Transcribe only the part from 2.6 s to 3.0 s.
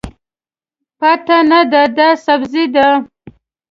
ده.